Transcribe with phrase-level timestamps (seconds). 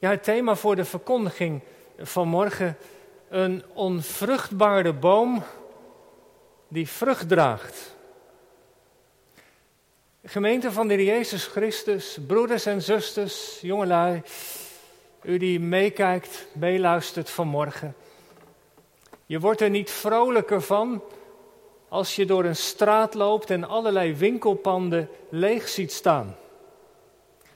[0.00, 1.60] Ja, het thema voor de verkondiging
[1.98, 2.76] vanmorgen:
[3.28, 5.42] een onvruchtbare boom
[6.68, 7.96] die vrucht draagt.
[10.24, 14.22] Gemeente van de Heer Jezus Christus, broeders en zusters, jongelui,
[15.22, 17.94] u die meekijkt, meeluistert vanmorgen.
[19.26, 21.02] Je wordt er niet vrolijker van
[21.88, 26.36] als je door een straat loopt en allerlei winkelpanden leeg ziet staan.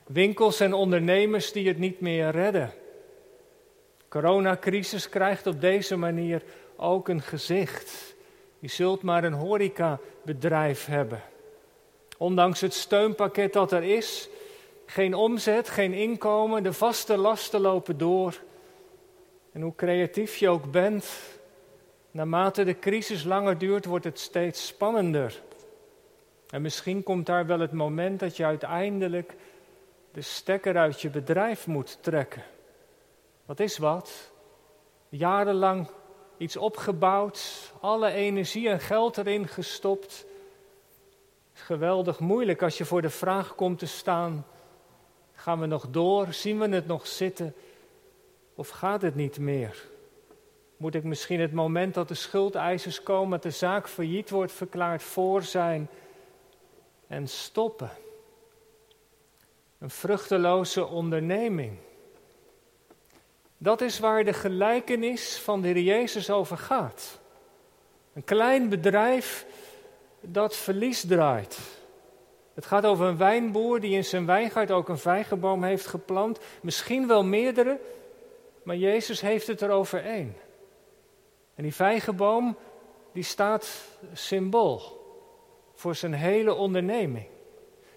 [0.06, 2.72] Winkels en ondernemers die het niet meer redden.
[4.08, 6.42] Coronacrisis krijgt op deze manier
[6.76, 8.14] ook een gezicht.
[8.58, 11.22] Je zult maar een horecabedrijf hebben.
[12.18, 14.28] Ondanks het steunpakket dat er is,
[14.86, 18.40] geen omzet, geen inkomen, de vaste lasten lopen door.
[19.52, 21.06] En hoe creatief je ook bent,
[22.10, 25.42] naarmate de crisis langer duurt, wordt het steeds spannender.
[26.48, 29.34] En misschien komt daar wel het moment dat je uiteindelijk
[30.14, 32.42] de stekker uit je bedrijf moet trekken.
[33.44, 34.30] Wat is wat?
[35.08, 35.88] Jarenlang
[36.36, 40.26] iets opgebouwd, alle energie en geld erin gestopt.
[41.52, 44.46] Geweldig moeilijk als je voor de vraag komt te staan:
[45.32, 46.32] gaan we nog door?
[46.32, 47.54] Zien we het nog zitten?
[48.54, 49.88] Of gaat het niet meer?
[50.76, 55.02] Moet ik misschien het moment dat de schuldeisers komen, dat de zaak failliet wordt verklaard,
[55.02, 55.88] voor zijn
[57.06, 57.90] en stoppen?
[59.84, 61.76] Een vruchteloze onderneming.
[63.58, 67.20] Dat is waar de gelijkenis van de Heer Jezus over gaat.
[68.12, 69.46] Een klein bedrijf
[70.20, 71.58] dat verlies draait.
[72.54, 76.38] Het gaat over een wijnboer die in zijn wijngaard ook een vijgenboom heeft geplant.
[76.62, 77.80] Misschien wel meerdere,
[78.62, 80.36] maar Jezus heeft het er over één.
[81.54, 82.56] En die vijgenboom,
[83.12, 84.82] die staat symbool
[85.74, 87.32] voor zijn hele onderneming.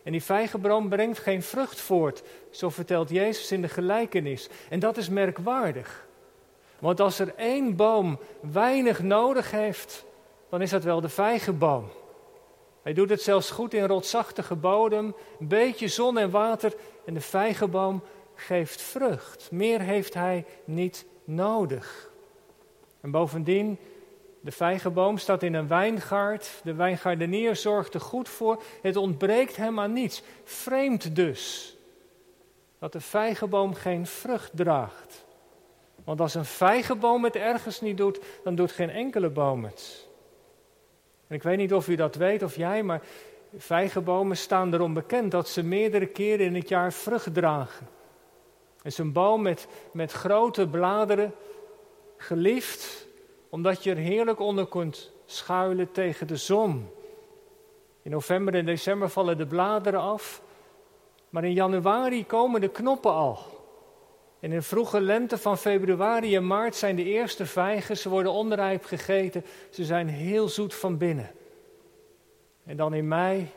[0.07, 4.49] En die vijgenboom brengt geen vrucht voort, zo vertelt Jezus in de gelijkenis.
[4.69, 6.07] En dat is merkwaardig.
[6.79, 8.19] Want als er één boom
[8.51, 10.05] weinig nodig heeft,
[10.49, 11.89] dan is dat wel de vijgenboom.
[12.83, 16.73] Hij doet het zelfs goed in rotsachtige bodem, een beetje zon en water
[17.05, 18.03] en de vijgenboom
[18.35, 19.51] geeft vrucht.
[19.51, 22.11] Meer heeft hij niet nodig.
[23.01, 23.79] En bovendien,
[24.47, 26.61] de vijgenboom staat in een wijngaard.
[26.63, 28.63] De wijngaardenier zorgt er goed voor.
[28.81, 30.23] Het ontbreekt hem aan niets.
[30.43, 31.75] Vreemd dus
[32.79, 35.25] dat de vijgenboom geen vrucht draagt.
[36.03, 40.07] Want als een vijgenboom het ergens niet doet, dan doet geen enkele boom het.
[41.27, 43.01] En ik weet niet of u dat weet of jij, maar
[43.57, 47.87] vijgenbomen staan erom bekend dat ze meerdere keren in het jaar vrucht dragen.
[48.77, 51.33] Het is een boom met, met grote bladeren,
[52.17, 53.06] geliefd,
[53.57, 56.89] omdat je er heerlijk onder kunt schuilen tegen de zon.
[58.01, 60.41] In november en december vallen de bladeren af,
[61.29, 63.37] maar in januari komen de knoppen al.
[64.39, 68.85] En in vroege lente van februari en maart zijn de eerste vijgen, ze worden onrijp
[68.85, 71.31] gegeten, ze zijn heel zoet van binnen.
[72.65, 73.51] En dan in mei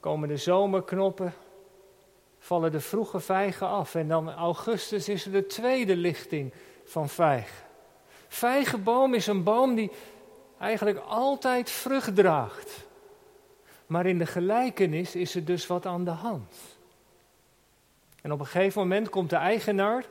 [0.00, 1.34] komen de zomerknoppen,
[2.38, 3.94] vallen de vroege vijgen af.
[3.94, 6.52] En dan in augustus is er de tweede lichting
[6.84, 7.66] van vijgen.
[8.28, 9.90] Vijgenboom is een boom die
[10.58, 12.86] eigenlijk altijd vrucht draagt.
[13.86, 16.54] Maar in de gelijkenis is er dus wat aan de hand.
[18.22, 20.04] En op een gegeven moment komt de eigenaar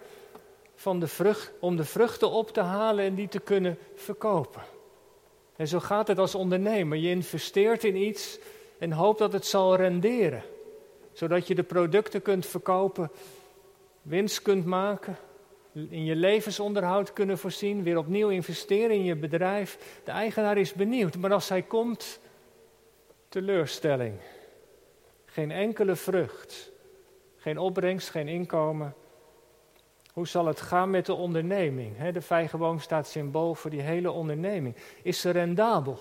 [0.75, 4.61] van de vrucht, om de vruchten op te halen en die te kunnen verkopen.
[5.55, 6.97] En zo gaat het als ondernemer.
[6.97, 8.39] Je investeert in iets
[8.79, 10.43] en hoopt dat het zal renderen.
[11.13, 13.11] Zodat je de producten kunt verkopen,
[14.01, 15.17] winst kunt maken,
[15.89, 19.99] in je levensonderhoud kunnen voorzien, weer opnieuw investeren in je bedrijf.
[20.03, 22.19] De eigenaar is benieuwd, maar als hij komt,
[23.29, 24.19] teleurstelling.
[25.25, 26.71] Geen enkele vrucht.
[27.35, 28.95] Geen opbrengst, geen inkomen.
[30.13, 32.09] Hoe zal het gaan met de onderneming?
[32.11, 34.75] De vijgenboom staat symbool voor die hele onderneming.
[35.01, 35.99] Is ze rendabel?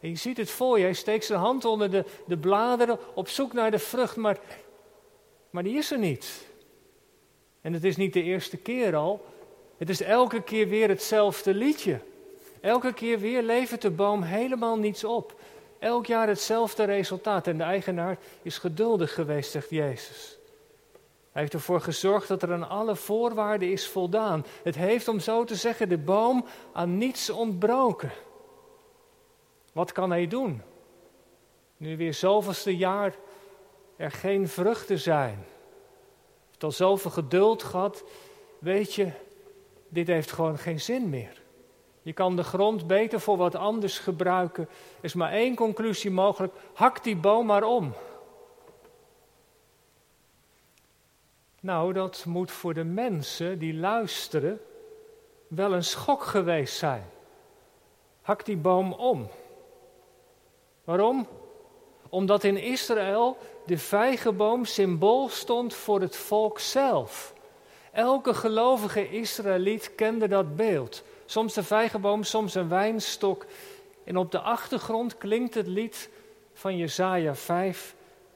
[0.00, 3.28] En je ziet het voor je, hij steekt zijn hand onder de, de bladeren op
[3.28, 4.38] zoek naar de vrucht, maar,
[5.50, 6.51] maar die is er niet.
[7.62, 9.24] En het is niet de eerste keer al,
[9.76, 12.00] het is elke keer weer hetzelfde liedje.
[12.60, 15.40] Elke keer weer levert de boom helemaal niets op.
[15.78, 20.38] Elk jaar hetzelfde resultaat en de eigenaar is geduldig geweest, zegt Jezus.
[21.32, 24.44] Hij heeft ervoor gezorgd dat er aan alle voorwaarden is voldaan.
[24.62, 28.10] Het heeft, om zo te zeggen, de boom aan niets ontbroken.
[29.72, 30.62] Wat kan hij doen?
[31.76, 33.14] Nu weer zoveelste jaar
[33.96, 35.44] er geen vruchten zijn.
[36.62, 38.04] Al zoveel geduld gehad.
[38.58, 39.10] Weet je,
[39.88, 41.40] dit heeft gewoon geen zin meer.
[42.02, 44.62] Je kan de grond beter voor wat anders gebruiken.
[44.98, 46.54] Er is maar één conclusie mogelijk.
[46.74, 47.94] Hak die boom maar om.
[51.60, 54.60] Nou, dat moet voor de mensen die luisteren
[55.48, 57.10] wel een schok geweest zijn.
[58.22, 59.28] Hak die boom om.
[60.84, 61.28] Waarom?
[62.12, 63.36] Omdat in Israël
[63.66, 67.34] de vijgenboom symbool stond voor het volk zelf.
[67.92, 71.02] Elke gelovige Israëliet kende dat beeld.
[71.24, 73.46] Soms de vijgenboom, soms een wijnstok.
[74.04, 76.10] En op de achtergrond klinkt het lied
[76.52, 77.94] van Jesaja 5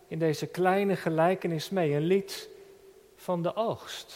[0.09, 1.95] in deze kleine gelijkenis mee.
[1.95, 2.49] Een lied
[3.17, 4.15] van de oogst.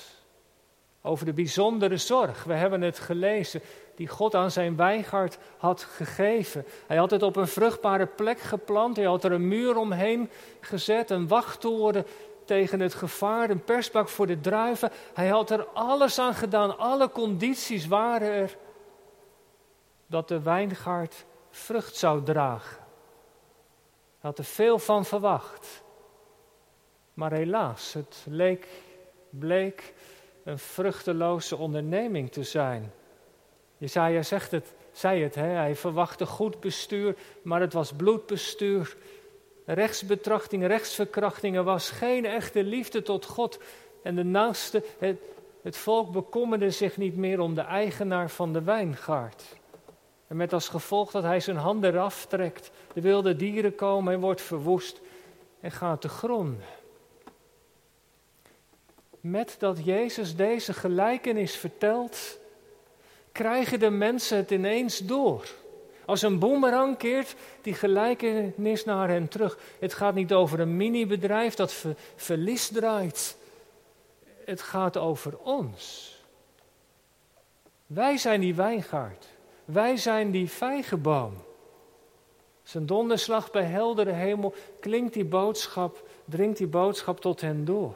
[1.02, 2.44] Over de bijzondere zorg.
[2.44, 3.60] We hebben het gelezen
[4.00, 6.64] die God aan zijn wijngaard had gegeven.
[6.86, 8.96] Hij had het op een vruchtbare plek geplant.
[8.96, 10.30] Hij had er een muur omheen
[10.60, 12.06] gezet, een wachttoren
[12.44, 14.90] tegen het gevaar, een persbak voor de druiven.
[15.14, 16.78] Hij had er alles aan gedaan.
[16.78, 18.56] Alle condities waren er
[20.06, 22.82] dat de wijngaard vrucht zou dragen.
[24.18, 25.82] Hij had er veel van verwacht.
[27.14, 28.68] Maar helaas, het leek,
[29.30, 29.94] bleek
[30.44, 32.92] een vruchteloze onderneming te zijn.
[33.80, 35.46] Jezaja zegt het, zei het, hè?
[35.46, 38.96] hij verwachtte goed bestuur, maar het was bloedbestuur.
[39.64, 43.58] Rechtsbetrachting, rechtsverkrachtingen was geen echte liefde tot God.
[44.02, 45.20] En de naaste, het,
[45.62, 49.42] het volk bekommerde zich niet meer om de eigenaar van de wijngaard.
[50.26, 54.20] En met als gevolg dat hij zijn handen eraf trekt, de wilde dieren komen en
[54.20, 55.00] wordt verwoest
[55.60, 56.64] en gaat te gronden.
[59.20, 62.39] Met dat Jezus deze gelijkenis vertelt,
[63.32, 65.48] krijgen de mensen het ineens door.
[66.04, 69.58] Als een boemerang keert die gelijkenis naar hen terug.
[69.78, 71.84] Het gaat niet over een mini-bedrijf dat
[72.16, 73.36] verlies draait.
[74.44, 76.14] Het gaat over ons.
[77.86, 79.26] Wij zijn die wijngaard.
[79.64, 81.32] Wij zijn die vijgenboom.
[82.62, 87.94] Zijn donderslag bij heldere hemel klinkt die boodschap, dringt die boodschap tot hen door.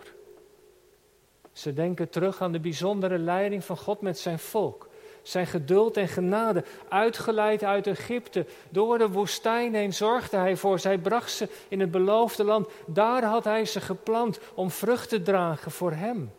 [1.52, 4.88] Ze denken terug aan de bijzondere leiding van God met zijn volk.
[5.24, 10.78] Zijn geduld en genade, uitgeleid uit Egypte, door de woestijn heen zorgde hij voor.
[10.78, 12.68] Zij bracht ze in het beloofde land.
[12.86, 16.32] Daar had hij ze geplant om vrucht te dragen voor hem.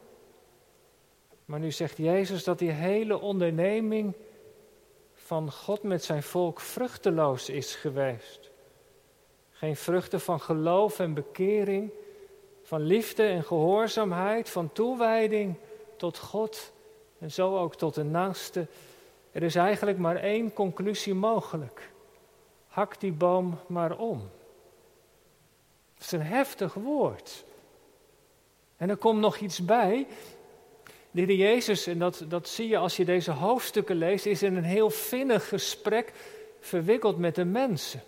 [1.45, 4.15] Maar nu zegt Jezus dat die hele onderneming
[5.13, 8.51] van God met zijn volk vruchteloos is geweest.
[9.51, 11.91] Geen vruchten van geloof en bekering,
[12.63, 15.55] van liefde en gehoorzaamheid, van toewijding
[15.97, 16.73] tot God
[17.19, 18.67] en zo ook tot de naaste.
[19.31, 21.89] Er is eigenlijk maar één conclusie mogelijk.
[22.67, 24.29] Hak die boom maar om.
[25.93, 27.43] Dat is een heftig woord.
[28.77, 30.07] En er komt nog iets bij.
[31.11, 34.63] De Jezus, en dat, dat zie je als je deze hoofdstukken leest, is in een
[34.63, 36.13] heel vinnig gesprek
[36.59, 38.01] verwikkeld met de mensen.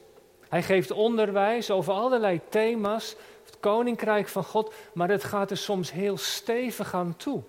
[0.50, 3.16] Hij geeft onderwijs over allerlei thema's,
[3.46, 7.42] het koninkrijk van God, maar het gaat er soms heel stevig aan toe.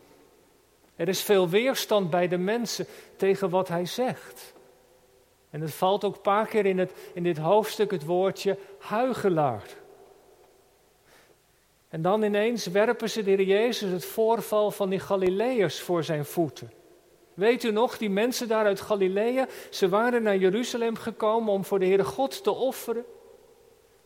[0.99, 2.87] Er is veel weerstand bij de mensen
[3.17, 4.55] tegen wat hij zegt.
[5.51, 9.63] En het valt ook een paar keer in, het, in dit hoofdstuk het woordje huigelaar.
[11.89, 16.25] En dan ineens werpen ze de Heer Jezus het voorval van die Galileërs voor zijn
[16.25, 16.73] voeten.
[17.35, 21.79] Weet u nog, die mensen daar uit Galilea, ze waren naar Jeruzalem gekomen om voor
[21.79, 23.05] de Heere God te offeren.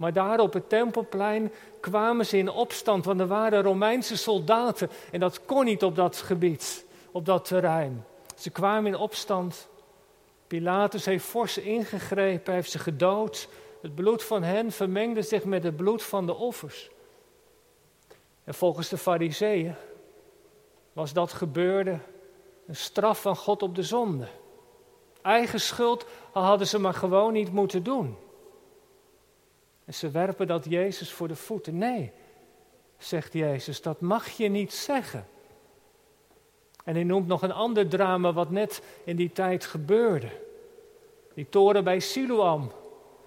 [0.03, 5.21] Maar daar op het tempelplein kwamen ze in opstand, want er waren Romeinse soldaten en
[5.21, 8.05] dat kon niet op dat gebied, op dat terrein.
[8.37, 9.69] Ze kwamen in opstand.
[10.47, 13.49] Pilatus heeft fors ingegrepen, heeft ze gedood.
[13.83, 16.91] Het bloed van hen vermengde zich met het bloed van de offers.
[18.45, 19.75] En volgens de Fariseeën
[20.93, 21.99] was dat gebeurde
[22.67, 24.27] een straf van God op de zonde.
[25.23, 28.17] Eigen schuld hadden ze maar gewoon niet moeten doen.
[29.85, 31.79] En ze werpen dat Jezus voor de voeten.
[31.79, 32.13] Nee,
[32.99, 35.27] zegt Jezus, dat mag je niet zeggen.
[36.85, 40.29] En hij noemt nog een ander drama wat net in die tijd gebeurde.
[41.35, 42.73] Die toren bij Siloam.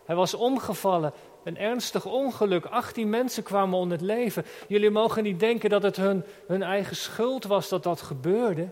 [0.06, 2.66] Hij was omgevallen, een ernstig ongeluk.
[2.66, 4.46] 18 mensen kwamen om het leven.
[4.68, 8.70] Jullie mogen niet denken dat het hun, hun eigen schuld was dat dat gebeurde.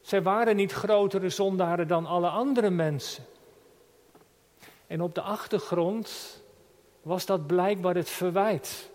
[0.00, 3.24] Zij waren niet grotere zondaren dan alle andere mensen.
[4.86, 6.42] En op de achtergrond
[7.04, 8.90] was dat blijkbaar het verwijt.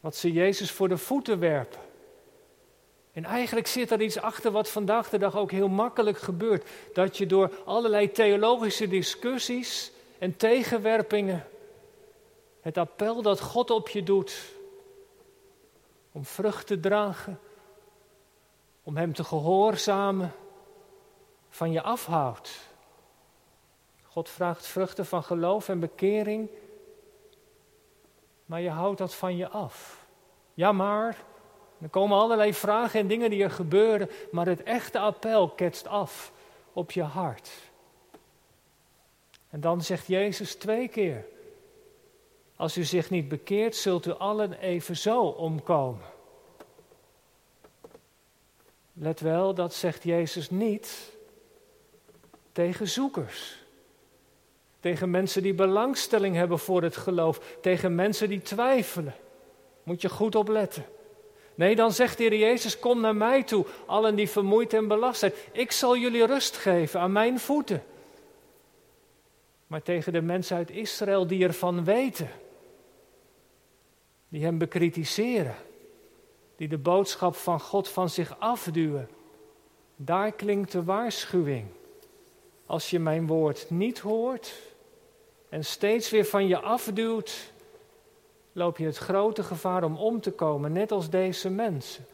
[0.00, 1.80] Wat ze Jezus voor de voeten werpen.
[3.12, 6.68] En eigenlijk zit er iets achter wat vandaag de dag ook heel makkelijk gebeurt.
[6.92, 11.46] Dat je door allerlei theologische discussies en tegenwerpingen
[12.60, 14.54] het appel dat God op je doet
[16.12, 17.40] om vrucht te dragen,
[18.82, 20.32] om Hem te gehoorzamen,
[21.48, 22.50] van je afhoudt.
[24.02, 26.50] God vraagt vruchten van geloof en bekering
[28.46, 30.06] maar je houdt dat van je af.
[30.54, 31.24] Ja, maar
[31.78, 36.32] Er komen allerlei vragen en dingen die er gebeuren, maar het echte appel ketst af
[36.72, 37.50] op je hart.
[39.50, 41.24] En dan zegt Jezus twee keer:
[42.56, 46.04] Als u zich niet bekeert, zult u allen even zo omkomen.
[48.92, 51.12] Let wel, dat zegt Jezus niet
[52.52, 53.65] tegen zoekers.
[54.80, 57.56] Tegen mensen die belangstelling hebben voor het geloof.
[57.60, 59.14] Tegen mensen die twijfelen.
[59.82, 60.84] Moet je goed opletten.
[61.54, 65.18] Nee, dan zegt de Heer Jezus: Kom naar mij toe, allen die vermoeid en belast
[65.18, 65.32] zijn.
[65.52, 67.82] Ik zal jullie rust geven aan mijn voeten.
[69.66, 72.28] Maar tegen de mensen uit Israël die ervan weten,
[74.28, 75.54] die hem bekritiseren,
[76.56, 79.08] die de boodschap van God van zich afduwen,
[79.96, 81.66] daar klinkt de waarschuwing.
[82.66, 84.54] Als je mijn woord niet hoort
[85.48, 87.52] en steeds weer van je afduwt,
[88.52, 92.06] loop je het grote gevaar om om te komen, net als deze mensen.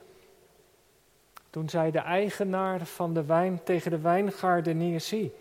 [1.51, 5.33] Toen zei de eigenaar van de wijn tegen de wijngaardenier, zie,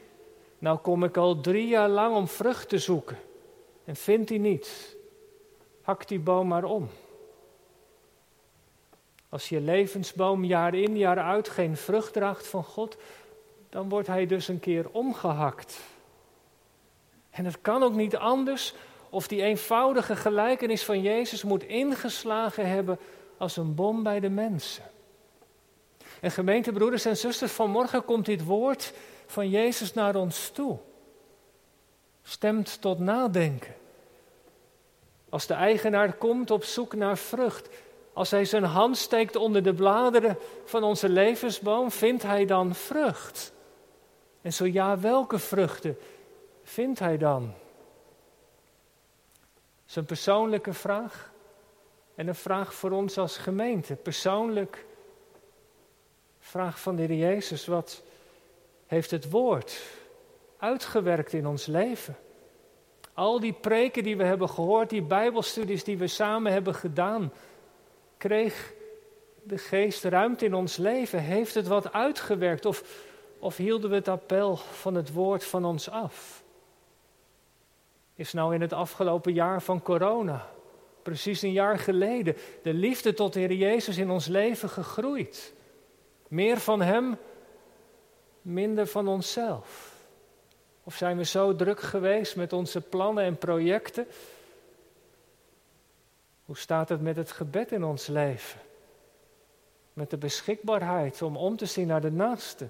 [0.59, 3.17] nou kom ik al drie jaar lang om vrucht te zoeken
[3.85, 4.95] en vind die niet.
[5.81, 6.89] Hak die boom maar om.
[9.29, 12.97] Als je levensboom jaar in jaar uit geen vrucht draagt van God,
[13.71, 15.79] dan wordt hij dus een keer omgehakt.
[17.29, 18.73] En het kan ook niet anders
[19.09, 22.99] of die eenvoudige gelijkenis van Jezus moet ingeslagen hebben
[23.37, 24.83] als een bom bij de mensen.
[26.21, 28.93] En gemeentebroeders en zusters, vanmorgen komt dit woord
[29.25, 30.77] van Jezus naar ons toe.
[32.23, 33.75] Stemt tot nadenken.
[35.29, 37.69] Als de eigenaar komt op zoek naar vrucht,
[38.13, 43.53] als hij zijn hand steekt onder de bladeren van onze levensboom, vindt hij dan vrucht?
[44.41, 45.97] En zo ja, welke vruchten
[46.63, 47.53] vindt hij dan?
[49.93, 51.31] Een persoonlijke vraag
[52.15, 53.95] en een vraag voor ons als gemeente.
[53.95, 54.85] Persoonlijk,
[56.39, 58.03] vraag van de Heer Jezus, wat
[58.85, 59.81] heeft het woord
[60.57, 62.17] uitgewerkt in ons leven?
[63.13, 67.33] Al die preken die we hebben gehoord, die bijbelstudies die we samen hebben gedaan,
[68.17, 68.73] kreeg
[69.43, 71.19] de geest ruimte in ons leven?
[71.19, 72.83] Heeft het wat uitgewerkt of,
[73.41, 76.43] of hielden we het appel van het woord van ons af?
[78.15, 80.47] Is nou in het afgelopen jaar van corona,
[81.01, 85.53] precies een jaar geleden, de liefde tot de Heer Jezus in ons leven gegroeid?
[86.27, 87.17] Meer van Hem,
[88.41, 89.95] minder van onszelf.
[90.83, 94.07] Of zijn we zo druk geweest met onze plannen en projecten?
[96.45, 98.59] Hoe staat het met het gebed in ons leven?
[99.93, 102.67] Met de beschikbaarheid om om te zien naar de naaste.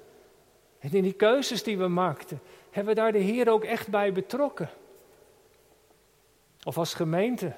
[0.82, 4.14] En in die keuzes die we maakten, hebben we daar de Heer ook echt bij
[4.14, 4.70] betrokken.
[6.64, 7.54] Of als gemeente.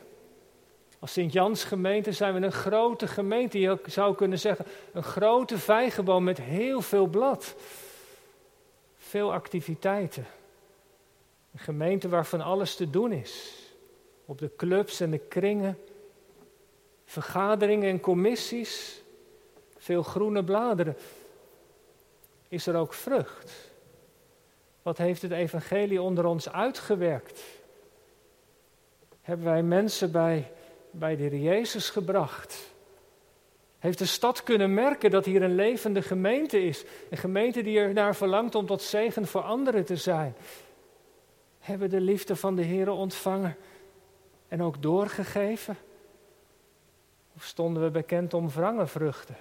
[1.00, 3.60] Als Sint-Jans gemeente zijn we een grote gemeente.
[3.60, 7.56] Je zou kunnen zeggen, een grote vijgenboom met heel veel blad.
[8.98, 10.25] Veel activiteiten.
[11.53, 13.62] Een gemeente waarvan alles te doen is.
[14.25, 15.80] Op de clubs en de kringen.
[17.06, 19.01] Vergaderingen en commissies.
[19.77, 20.98] Veel groene bladeren.
[22.53, 23.72] Is er ook vrucht?
[24.81, 27.43] Wat heeft het evangelie onder ons uitgewerkt?
[29.22, 30.51] Hebben wij mensen bij,
[30.91, 32.74] bij de Heer Jezus gebracht?
[33.79, 36.83] Heeft de stad kunnen merken dat hier een levende gemeente is?
[37.10, 40.36] Een gemeente die er naar verlangt om tot zegen voor anderen te zijn?
[41.60, 43.55] Hebben de liefde van de Heer ontvangen
[44.48, 45.77] en ook doorgegeven?
[47.36, 49.36] Of stonden we bekend om vruchten?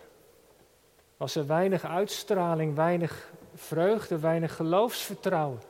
[1.23, 5.63] Was er weinig uitstraling, weinig vreugde, weinig geloofsvertrouwen,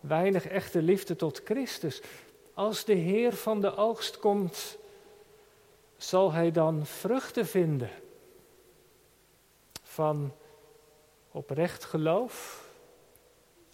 [0.00, 2.02] weinig echte liefde tot Christus?
[2.54, 4.78] Als de Heer van de oogst komt,
[5.96, 7.90] zal Hij dan vruchten vinden
[9.82, 10.32] van
[11.30, 12.64] oprecht geloof?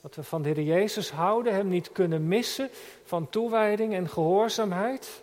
[0.01, 2.71] Dat we van de Heer Jezus houden, Hem niet kunnen missen,
[3.05, 5.23] van toewijding en gehoorzaamheid?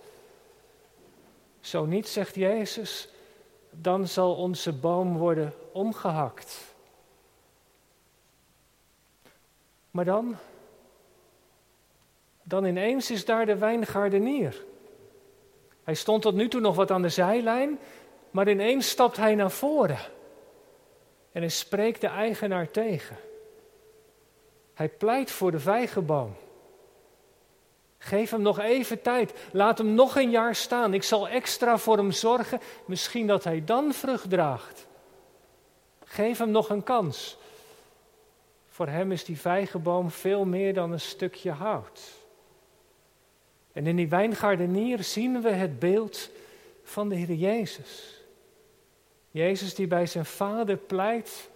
[1.60, 3.10] Zo niet, zegt Jezus,
[3.72, 6.58] dan zal onze boom worden omgehakt.
[9.92, 10.36] Maar dan,
[12.44, 14.64] dan ineens is daar de wijngaardenier.
[15.84, 17.80] Hij stond tot nu toe nog wat aan de zijlijn,
[18.32, 20.00] maar ineens stapt hij naar voren.
[21.32, 23.18] En hij spreekt de eigenaar tegen.
[24.74, 26.36] Hij pleit voor de vijgenboom.
[28.04, 29.34] Geef hem nog even tijd.
[29.52, 30.94] Laat hem nog een jaar staan.
[30.94, 32.60] Ik zal extra voor hem zorgen.
[32.86, 34.88] Misschien dat hij dan vrucht draagt.
[36.06, 37.38] Geef hem nog een kans.
[38.68, 42.02] Voor hem is die vijgenboom veel meer dan een stukje hout.
[43.74, 46.30] En in die wijngaardenier zien we het beeld
[46.84, 48.22] van de Heer Jezus.
[49.32, 51.50] Jezus die bij zijn vader pleit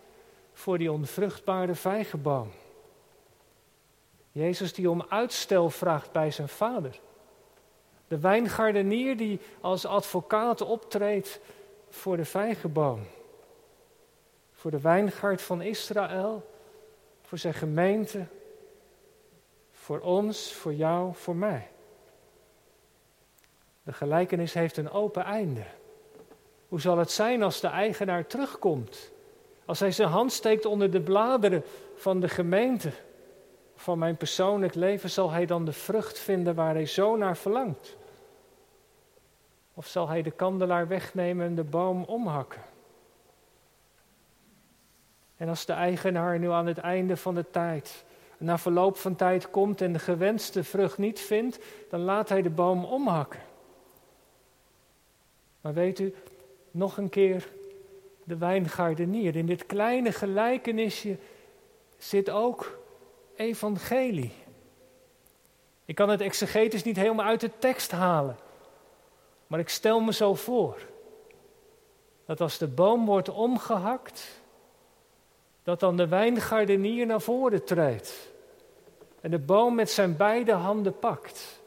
[0.53, 2.51] voor die onvruchtbare vijgenboom.
[4.35, 6.99] Jezus die om uitstel vraagt bij zijn vader.
[8.07, 11.39] De wijngaardenier die als advocaat optreedt
[11.89, 12.99] voor de vijgenboom.
[14.53, 16.49] Voor de wijngaard van Israël,
[17.21, 18.25] voor zijn gemeente,
[19.71, 21.67] voor ons, voor jou, voor mij.
[23.83, 25.63] De gelijkenis heeft een open einde.
[26.67, 29.11] Hoe zal het zijn als de eigenaar terugkomt?
[29.65, 31.63] Als hij zijn hand steekt onder de bladeren
[31.95, 32.91] van de gemeente,
[33.75, 37.97] van mijn persoonlijk leven, zal hij dan de vrucht vinden waar hij zo naar verlangt?
[39.73, 42.61] Of zal hij de kandelaar wegnemen en de boom omhakken?
[45.37, 48.05] En als de eigenaar nu aan het einde van de tijd,
[48.37, 52.49] na verloop van tijd komt en de gewenste vrucht niet vindt, dan laat hij de
[52.49, 53.39] boom omhakken.
[55.61, 56.13] Maar weet u,
[56.71, 57.47] nog een keer
[58.23, 59.35] de wijngaardenier.
[59.35, 61.17] In dit kleine gelijkenisje
[61.97, 62.77] zit ook
[63.35, 64.33] evangelie.
[65.85, 68.37] Ik kan het exegetisch niet helemaal uit de tekst halen.
[69.47, 70.77] Maar ik stel me zo voor
[72.25, 74.41] dat als de boom wordt omgehakt,
[75.63, 78.33] dat dan de wijngaardenier naar voren treedt
[79.21, 81.61] en de boom met zijn beide handen pakt.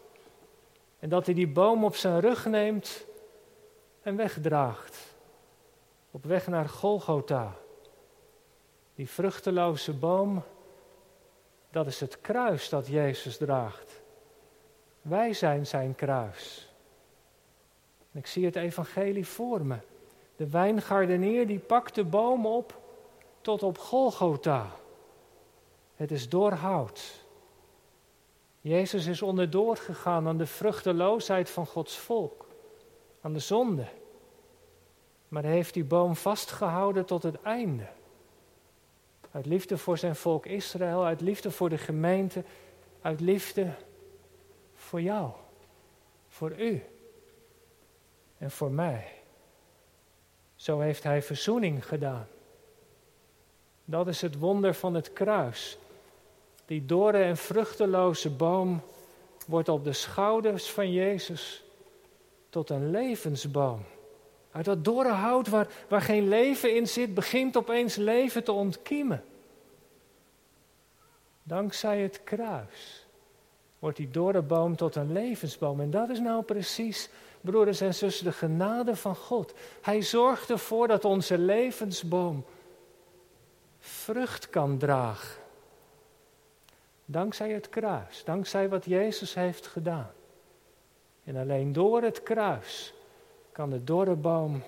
[0.98, 3.04] En dat hij die boom op zijn rug neemt
[4.02, 4.98] en wegdraagt.
[6.10, 7.54] Op weg naar Golgotha.
[8.94, 10.42] Die vruchteloze boom,
[11.70, 14.00] dat is het kruis dat Jezus draagt.
[15.02, 16.72] Wij zijn zijn kruis.
[18.12, 19.76] En ik zie het evangelie voor me.
[20.37, 22.80] De wijngaardenier die pakt de boom op
[23.40, 24.76] tot op Golgotha.
[25.94, 27.26] Het is doorhout.
[28.60, 32.46] Jezus is onderdoor gegaan aan de vruchteloosheid van Gods volk,
[33.20, 33.87] aan de zonde.
[35.28, 37.87] Maar hij heeft die boom vastgehouden tot het einde.
[39.32, 42.44] Uit liefde voor zijn volk Israël, uit liefde voor de gemeente,
[43.03, 43.74] uit liefde
[44.74, 45.31] voor jou,
[46.29, 46.83] voor u
[48.38, 49.12] en voor mij.
[50.57, 52.26] Zo heeft hij verzoening gedaan.
[53.85, 55.79] Dat is het wonder van het kruis.
[56.66, 58.83] Die dorre en vruchteloze boom
[59.46, 61.64] wordt op de schouders van Jezus
[62.48, 63.85] tot een levensboom.
[64.59, 69.25] Uit dat dorre hout waar, waar geen leven in zit, begint opeens leven te ontkiemen.
[71.42, 73.07] Dankzij het kruis
[73.79, 75.81] wordt die dorre boom tot een levensboom.
[75.81, 77.09] En dat is nou precies,
[77.40, 79.55] broeders en zussen, de genade van God.
[79.83, 82.44] Hij zorgt ervoor dat onze levensboom
[83.79, 85.40] vrucht kan dragen.
[87.05, 90.11] Dankzij het kruis, dankzij wat Jezus heeft gedaan.
[91.25, 92.92] En alleen door het kruis
[93.59, 94.62] kan de dorre boom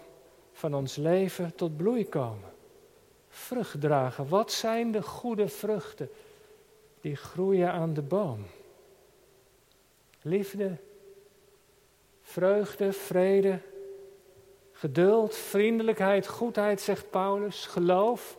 [0.52, 2.52] van ons leven tot bloei komen.
[3.28, 4.28] Vrucht dragen.
[4.28, 6.10] Wat zijn de goede vruchten
[7.00, 8.46] die groeien aan de boom?
[10.22, 10.76] Liefde,
[12.22, 13.60] vreugde, vrede,
[14.72, 18.36] geduld, vriendelijkheid, goedheid, zegt Paulus, geloof,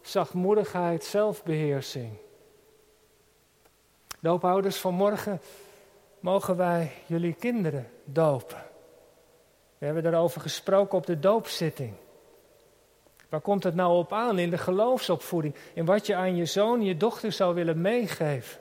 [0.00, 2.12] zachtmoedigheid, zelfbeheersing.
[4.20, 5.40] Doopouders, vanmorgen
[6.20, 8.74] mogen wij jullie kinderen dopen.
[9.78, 11.94] We hebben daarover gesproken op de doopzitting.
[13.28, 15.54] Waar komt het nou op aan in de geloofsopvoeding?
[15.74, 18.60] In wat je aan je zoon, je dochter zou willen meegeven.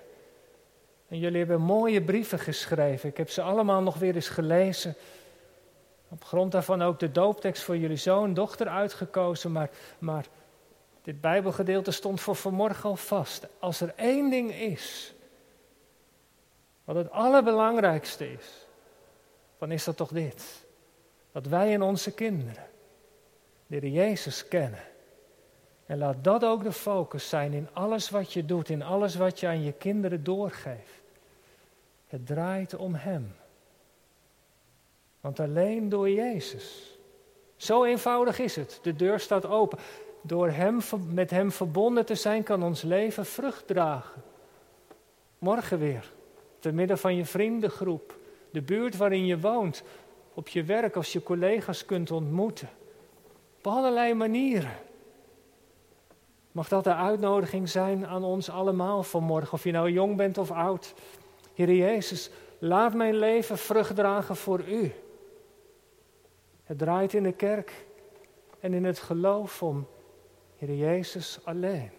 [1.08, 3.10] En jullie hebben mooie brieven geschreven.
[3.10, 4.96] Ik heb ze allemaal nog weer eens gelezen.
[6.10, 9.52] Op grond daarvan ook de dooptekst voor jullie zoon, dochter uitgekozen.
[9.52, 10.26] Maar, maar
[11.02, 13.48] dit Bijbelgedeelte stond voor vanmorgen al vast.
[13.60, 15.14] Als er één ding is,
[16.84, 18.68] wat het allerbelangrijkste is,
[19.58, 20.65] dan is dat toch dit.
[21.36, 22.64] Dat wij en onze kinderen
[23.68, 24.84] de Jezus kennen.
[25.86, 29.40] En laat dat ook de focus zijn in alles wat je doet, in alles wat
[29.40, 31.02] je aan je kinderen doorgeeft.
[32.08, 33.36] Het draait om Hem.
[35.22, 36.98] Want alleen door Jezus.
[37.56, 38.80] Zo eenvoudig is het.
[38.82, 39.80] De deur staat open.
[40.22, 44.24] Door hem, met Hem verbonden te zijn kan ons leven vrucht dragen.
[45.38, 46.12] Morgen weer,
[46.60, 48.18] te midden van je vriendengroep,
[48.52, 49.84] de buurt waarin je woont,
[50.36, 52.70] op je werk als je collega's kunt ontmoeten.
[53.58, 54.78] Op allerlei manieren.
[56.52, 60.52] Mag dat de uitnodiging zijn aan ons allemaal vanmorgen, of je nou jong bent of
[60.52, 60.94] oud.
[61.54, 64.92] Heer Jezus, laat mijn leven vrucht dragen voor U.
[66.64, 67.86] Het draait in de kerk
[68.60, 69.88] en in het geloof om
[70.58, 71.92] Heer Jezus alleen.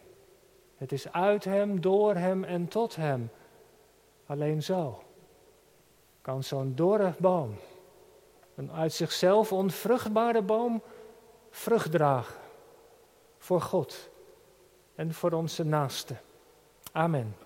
[0.77, 3.31] Het is uit Hem, door Hem en tot Hem.
[4.27, 5.03] Alleen zo
[6.21, 7.55] kan zo'n dorre boom
[8.57, 10.83] een uit zichzelf onvruchtbare boom
[11.51, 12.35] vrucht dragen
[13.39, 14.11] voor God
[14.95, 16.21] en voor onze naasten.
[16.93, 17.46] Amen.